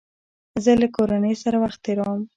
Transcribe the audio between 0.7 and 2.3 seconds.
له کورنۍ سره وخت تېرووم.